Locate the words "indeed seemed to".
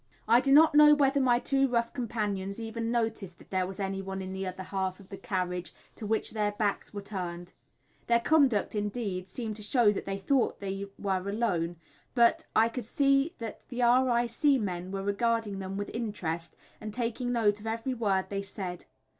8.73-9.61